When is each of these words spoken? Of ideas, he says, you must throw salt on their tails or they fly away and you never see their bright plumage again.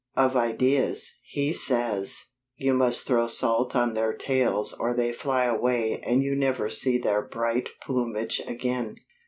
Of 0.15 0.35
ideas, 0.35 1.13
he 1.25 1.53
says, 1.53 2.29
you 2.55 2.73
must 2.73 3.05
throw 3.05 3.27
salt 3.27 3.75
on 3.75 3.93
their 3.93 4.13
tails 4.13 4.73
or 4.73 4.95
they 4.95 5.13
fly 5.13 5.43
away 5.45 6.01
and 6.03 6.23
you 6.23 6.35
never 6.35 6.71
see 6.71 6.97
their 6.97 7.21
bright 7.21 7.69
plumage 7.83 8.41
again. 8.47 8.95